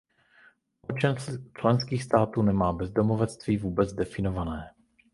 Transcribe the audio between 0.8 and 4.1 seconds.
Mnoho členských států nemá bezdomovectví vůbec